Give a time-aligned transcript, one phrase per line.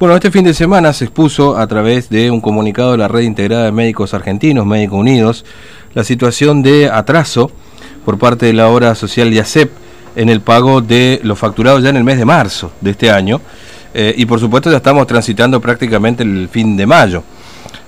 [0.00, 3.22] Bueno, este fin de semana se expuso a través de un comunicado de la Red
[3.22, 5.44] Integrada de Médicos Argentinos, Médicos Unidos,
[5.94, 7.52] la situación de atraso
[8.04, 9.70] por parte de la obra social IACEP
[10.16, 13.40] en el pago de los facturados ya en el mes de marzo de este año.
[13.94, 17.22] Eh, y por supuesto ya estamos transitando prácticamente el fin de mayo,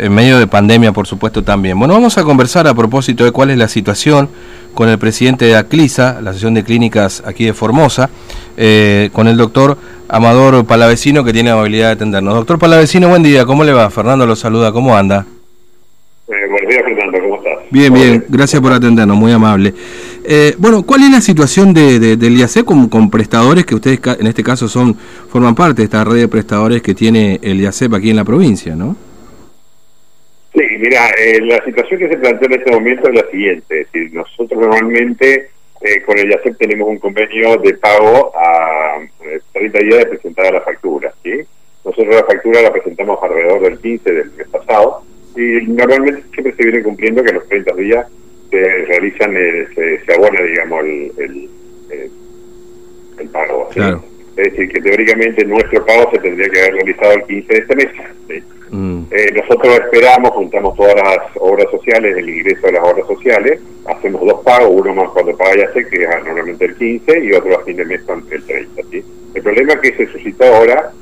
[0.00, 1.78] en medio de pandemia por supuesto también.
[1.78, 4.28] Bueno, vamos a conversar a propósito de cuál es la situación
[4.74, 8.08] con el presidente de ACLISA, la sesión de clínicas aquí de Formosa,
[8.56, 9.76] eh, con el doctor
[10.08, 12.34] Amador Palavecino, que tiene amabilidad de atendernos.
[12.34, 13.90] Doctor Palavecino, buen día, ¿cómo le va?
[13.90, 15.26] Fernando lo saluda, ¿cómo anda?
[16.28, 17.58] Eh, buenos días, Fernando, ¿cómo estás?
[17.70, 19.74] Bien, bien, gracias por atendernos, muy amable.
[20.24, 24.26] Eh, bueno, ¿cuál es la situación de, del IAC con, con, prestadores que ustedes en
[24.26, 24.96] este caso son
[25.28, 28.76] forman parte de esta red de prestadores que tiene el IACEP aquí en la provincia,
[28.76, 28.96] no?
[30.80, 34.14] Mira, eh, la situación que se plantea en este momento es la siguiente, es decir,
[34.14, 35.50] nosotros normalmente
[35.82, 38.98] eh, con el IACEP tenemos un convenio de pago a
[39.52, 41.32] 30 días de presentar la factura, ¿sí?
[41.84, 45.02] Nosotros la factura la presentamos alrededor del 15 del mes pasado
[45.36, 48.06] y normalmente siempre se viene cumpliendo que los 30 días
[48.50, 49.34] se realizan,
[49.74, 51.50] se, se, abona, digamos, el, el,
[53.18, 53.68] el, pago.
[53.74, 53.80] ¿sí?
[54.38, 57.76] Es decir, que teóricamente nuestro pago se tendría que haber realizado el 15 de este
[57.76, 57.88] mes.
[58.28, 58.42] ¿sí?
[59.10, 64.24] Eh, nosotros esperamos, juntamos todas las obras sociales, el ingreso de las obras sociales, hacemos
[64.24, 67.58] dos pagos, uno más cuando paga ya sé que es normalmente el 15 y otro
[67.58, 68.00] a fin de mes
[68.30, 68.82] el 30.
[68.90, 69.04] ¿sí?
[69.34, 70.92] El problema que se suscitó ahora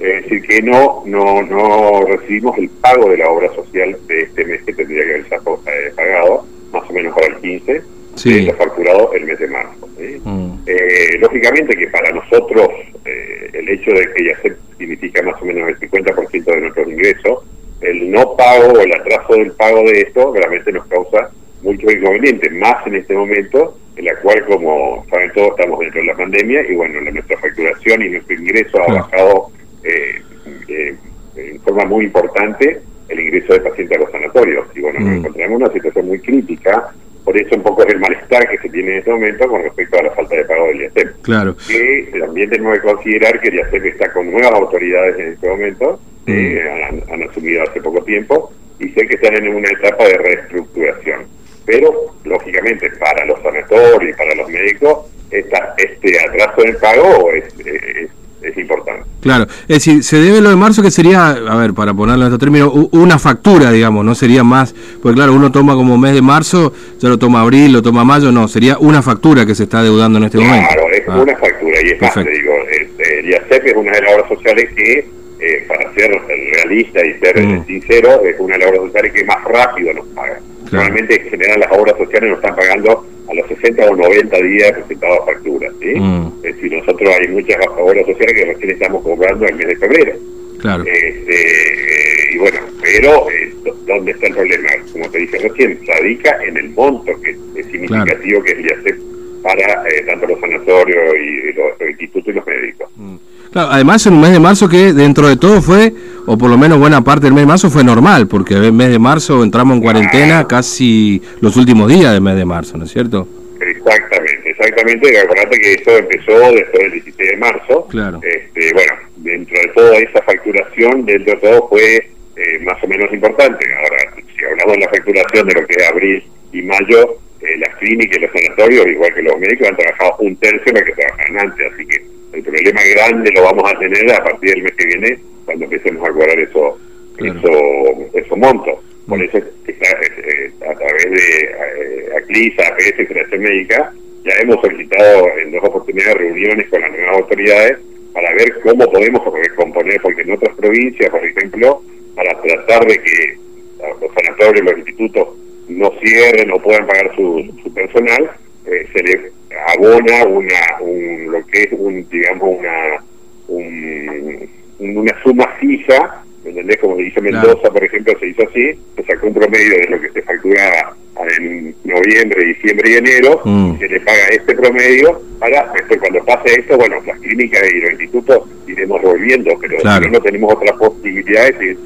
[0.00, 4.44] es decir, que no, no, no recibimos el pago de la obra social de este
[4.44, 7.82] mes que tendría que haberse eh, pagado, más o menos para el 15,
[8.14, 8.46] sí.
[8.46, 9.88] y facturado el mes de marzo.
[10.24, 10.52] Mm.
[10.66, 12.68] Eh, lógicamente que para nosotros
[13.04, 16.88] eh, el hecho de que ya se significa más o menos el 50% de nuestros
[16.88, 17.44] ingresos,
[17.80, 21.30] el no pago o el atraso del pago de esto realmente nos causa
[21.62, 26.06] muchos inconvenientes, más en este momento, en la cual, como saben todos, estamos dentro de
[26.06, 29.50] la pandemia y bueno, nuestra facturación y nuestro ingreso ha bajado
[29.82, 30.22] eh,
[30.68, 30.96] eh,
[31.36, 34.66] en forma muy importante el ingreso de pacientes a los sanatorios.
[34.74, 35.16] Y bueno, nos mm.
[35.16, 36.92] encontramos en una situación muy crítica,
[37.24, 39.98] por eso un poco es el malestar que se tiene en este momento con respecto
[39.98, 41.22] a la falta de pago del IACEP.
[41.22, 41.56] Claro.
[41.66, 46.00] Que también tenemos que considerar que el IACEP está con nuevas autoridades en este momento.
[46.28, 51.26] Eh, han, asumido hace poco tiempo, y sé que están en una etapa de reestructuración.
[51.66, 51.92] Pero,
[52.24, 58.10] lógicamente, para los sanatorios y para los médicos, esta, este atraso del pago es, es
[58.42, 59.02] es importante.
[59.20, 62.32] Claro, es decir, se debe lo de marzo que sería, a ver, para ponerlo en
[62.32, 66.22] este término, una factura, digamos, no sería más, porque claro, uno toma como mes de
[66.22, 69.82] marzo, ya lo toma abril, lo toma mayo, no, sería una factura que se está
[69.82, 70.68] deudando en este momento.
[70.72, 71.20] Claro, es ah.
[71.20, 74.28] una factura, y es más, te digo, este, el IACEP es una de las obras
[74.28, 75.08] sociales que,
[75.40, 77.66] eh, para ser realista y ser mm.
[77.66, 80.40] sincero, es una de las obras sociales que más rápido nos paga.
[80.70, 84.72] Normalmente, en general, las obras sociales nos están pagando a los 60 o 90 días
[84.72, 85.72] presentado facturas.
[85.80, 85.94] ¿sí?
[85.98, 86.32] Mm.
[86.42, 90.12] Es decir, nosotros hay muchas obras sociales que recién estamos cobrando el mes de febrero.
[90.60, 90.84] Claro.
[90.84, 93.52] Este, y bueno, pero eh,
[93.86, 94.68] ¿dónde está el problema?
[94.92, 98.98] Como te dije recién, radica en el monto que es significativo que es el IACEP
[99.42, 102.90] para eh, tanto los sanatorios y los, institutos y los médicos.
[102.96, 103.16] Mm.
[103.52, 105.92] Claro, además en un mes de marzo que dentro de todo fue,
[106.26, 108.72] o por lo menos buena parte del mes de marzo fue normal, porque en el
[108.72, 112.84] mes de marzo entramos en cuarentena casi los últimos días del mes de marzo, ¿no
[112.84, 113.26] es cierto?
[113.60, 115.18] Exactamente, exactamente.
[115.18, 117.86] Acordate que eso empezó después del 16 de marzo.
[117.88, 118.20] Claro.
[118.22, 121.96] Este, bueno, dentro de toda esa facturación, dentro de todo fue
[122.36, 123.66] eh, más o menos importante.
[123.74, 127.74] Ahora, si hablamos de la facturación de lo que es abril y mayo, eh, las
[127.76, 130.92] clínicas y los sanatorios, igual que los médicos, han trabajado un tercio de lo que
[130.92, 134.72] trabajaban antes, así que el problema grande lo vamos a tener a partir del mes
[134.76, 136.78] que viene, cuando empecemos a cobrar eso,
[137.18, 138.78] eso, esos montos.
[139.08, 143.92] Por eso eh, a través de eh, ACLISA, APS, Creación Médica,
[144.24, 147.78] ya hemos solicitado en dos oportunidades reuniones con las nuevas autoridades
[148.12, 151.82] para ver cómo podemos recomponer, porque en otras provincias, por ejemplo,
[152.14, 153.36] para tratar de que
[153.78, 155.28] los sanatorios, los institutos
[155.68, 158.30] no cierren o puedan pagar su, su personal,
[158.66, 159.32] eh, se les
[159.66, 163.04] abona una, un, lo que es un, digamos, una,
[163.48, 164.48] un,
[164.78, 166.78] una suma fija, ¿entendés?
[166.78, 170.00] Como se hizo Mendoza, por ejemplo, se hizo así, se sacó un promedio de lo
[170.00, 170.96] que se facturaba
[171.38, 173.78] en noviembre, diciembre y enero, mm.
[173.78, 177.90] se le paga este promedio para, después cuando pase esto, bueno, las clínicas y los
[177.92, 179.78] institutos iremos volviendo, pero
[180.10, 181.76] no tenemos otras posibilidades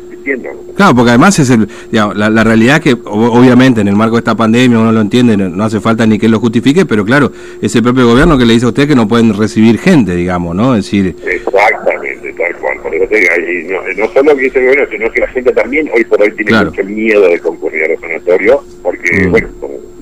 [0.76, 4.78] Claro, porque además es el, la, realidad que obviamente en el marco de esta pandemia
[4.78, 8.06] uno lo entiende, no, hace falta ni que lo justifique, pero claro, es el propio
[8.06, 10.74] gobierno que le dice a usted que no pueden recibir gente, digamos, ¿no?
[10.74, 11.14] Es decir...
[11.26, 12.78] Exactamente, tal cual.
[12.82, 13.30] Por eso te digo,
[13.96, 16.64] no, solo que dice el gobierno, sino que la gente también hoy por hoy tiene
[16.64, 19.30] mucho miedo de concurrir a los sanatorios, porque, mm.
[19.30, 19.48] bueno,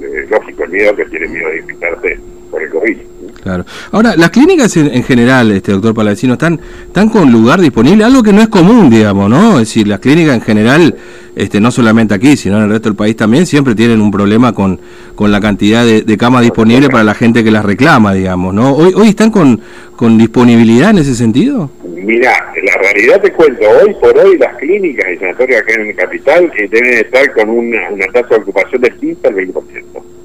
[0.00, 2.18] es lógico el miedo que tiene miedo de infectarse
[2.50, 2.96] por el COVID.
[3.42, 3.64] Claro.
[3.92, 8.32] Ahora, las clínicas en, general, este doctor Palavecino, están, están con lugar disponible, algo que
[8.32, 9.54] no es común, digamos, ¿no?
[9.54, 10.94] Es decir, las clínicas en general,
[11.34, 14.52] este, no solamente aquí, sino en el resto del país también, siempre tienen un problema
[14.52, 14.78] con,
[15.14, 18.74] con la cantidad de, camas disponibles para la gente que las reclama, digamos, ¿no?
[18.74, 19.60] ¿Hoy, hoy están con,
[19.96, 21.70] con disponibilidad en ese sentido?
[21.94, 25.96] Mira, la realidad te cuento, hoy por hoy las clínicas y sanatorios acá en el
[25.96, 29.54] capital eh, deben estar con una, una tasa de ocupación del 15 al 20%.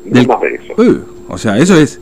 [0.05, 1.05] No más de eso.
[1.27, 1.99] o sea, eso es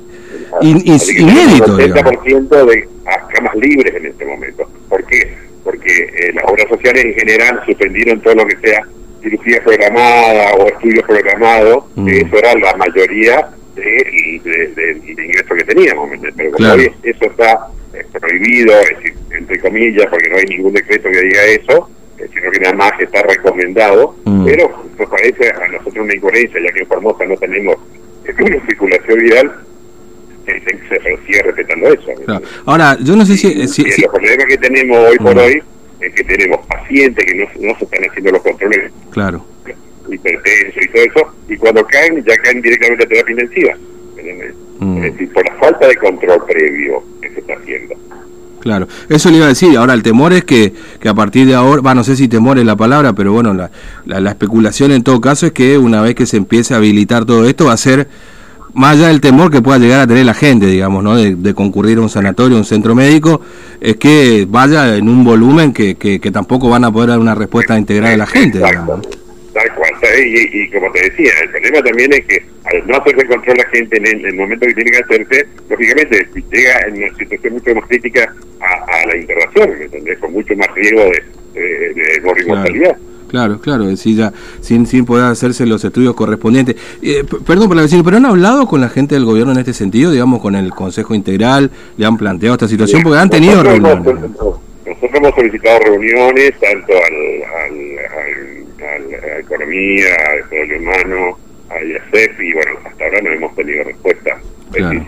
[0.61, 1.79] inédito.
[1.79, 2.87] El 70% de
[3.33, 4.67] camas libres en este momento.
[4.89, 5.35] ¿Por qué?
[5.63, 8.85] Porque eh, las obras sociales en general suspendieron todo lo que sea
[9.21, 12.07] cirugía programada o estudios programados, mm.
[12.09, 16.09] eso era la mayoría del de, ingreso que teníamos.
[16.35, 20.73] Pero como hoy eso está eh, prohibido, es decir, entre comillas, porque no hay ningún
[20.73, 24.45] decreto que diga eso, eh, sino que nada más está recomendado, mm.
[24.45, 27.77] pero nos parece a nosotros una incoherencia, ya que en Formosa no tenemos
[28.39, 29.51] una circulación viral,
[30.45, 32.41] se, sigue respetando eso.
[32.65, 33.47] Ahora, yo no sé si...
[33.47, 35.39] Eh, si, El problema que tenemos hoy por mm.
[35.39, 35.63] hoy
[36.01, 38.91] es que tenemos pacientes que no, no se están haciendo los controles.
[39.11, 39.45] Claro.
[40.09, 43.73] Hipertenso y todo eso, y cuando caen, ya caen directamente a terapia intensiva.
[44.79, 44.97] Mm.
[44.97, 47.95] Es decir, por la falta de control previo que se está haciendo.
[48.59, 49.77] Claro, eso le iba a decir.
[49.77, 52.57] Ahora, el temor es que, que a partir de ahora, va, no sé si temor
[52.57, 53.71] es la palabra, pero bueno, la,
[54.05, 57.25] la, la, especulación en todo caso es que una vez que se empiece a habilitar
[57.25, 58.07] todo esto, va a ser
[58.73, 61.15] más allá del temor que pueda llegar a tener la gente, digamos, ¿no?
[61.15, 63.41] de, concurrir a un sanatorio, a un centro médico,
[63.79, 67.77] es que vaya en un volumen que, que, tampoco van a poder dar una respuesta
[67.77, 68.57] integral a la gente.
[68.57, 69.07] Digamos.
[69.53, 69.91] Tal cual,
[70.25, 73.69] y, y, como te decía, el problema también es que al no hacerse control la
[73.69, 77.87] gente en el, momento que tiene que hacerse, lógicamente llega en una situación mucho más
[77.87, 79.69] crítica a, la internación,
[80.03, 82.97] ¿me Con mucho más riesgo de, de, de, Claro,
[83.61, 86.75] claro, decir, ya sin, sin poder hacerse los estudios correspondientes.
[87.01, 89.73] Eh, perdón por la vecina, pero han hablado con la gente del gobierno en este
[89.73, 94.05] sentido, digamos, con el Consejo Integral, le han planteado esta situación, porque han tenido reuniones.
[94.05, 97.43] nosotros hemos solicitado reuniones tanto al,
[98.85, 101.37] a Economía, al Desarrollo Humano,
[101.69, 104.37] a IACEF, y bueno, hasta ahora no hemos tenido respuesta.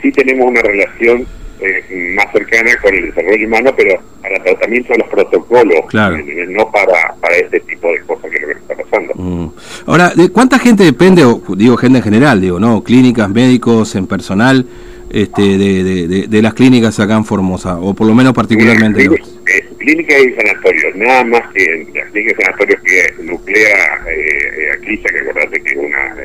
[0.01, 1.27] sí tenemos una relación
[1.59, 6.69] eh, más cercana con el desarrollo humano, pero para tratamiento de los protocolos, eh, no
[6.71, 9.13] para, para este tipo de cosas que, que está pasando.
[9.15, 9.49] Mm.
[9.85, 14.07] Ahora, ¿de cuánta gente depende, o digo gente en general, digo, no, clínicas, médicos, en
[14.07, 14.65] personal,
[15.09, 19.03] este, de, de, de, las clínicas acá en Formosa, o por lo menos particularmente?
[19.05, 25.07] Eh, clínicas y sanatorios, nada más que las clínicas y sanatorios que nuclea eh, Aquisa,
[25.09, 26.15] que acordate que es una,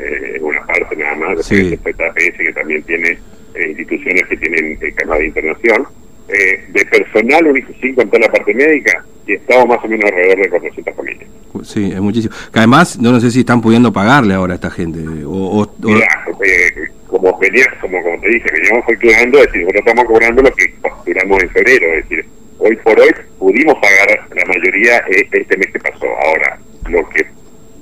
[0.40, 3.18] una parte nada más, de que también tiene eh,
[3.54, 5.86] instituciones que tienen eh, de internación,
[6.28, 10.48] eh, de personal, sin contar la parte médica, y estamos más o menos alrededor de
[10.50, 11.28] 400 familias.
[11.64, 12.34] Sí, es muchísimo.
[12.52, 15.00] Que además, no, sé si están pudiendo pagarle ahora a esta gente.
[15.26, 20.42] O, eh, como, venía, como, como te dije, veníamos facturando, es decir, nosotros estamos cobrando
[20.42, 22.24] lo que facturamos en febrero, es decir,
[22.58, 26.06] hoy por hoy pudimos pagar la mayoría este mes que pasó.
[26.06, 26.58] Ahora,
[26.88, 27.26] lo que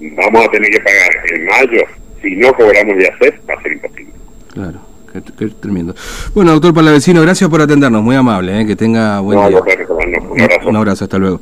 [0.01, 1.85] vamos a tener que pagar en mayo,
[2.23, 4.13] si no cobramos de hacer, va a ser imposible.
[4.53, 4.88] Claro.
[5.23, 5.95] Qué, tremendo.
[6.35, 8.67] Bueno, doctor Palavecino, gracias por atendernos, muy amable, ¿eh?
[8.67, 9.59] que tenga buen día.
[9.59, 10.69] un abrazo.
[10.69, 11.41] Un abrazo, hasta luego.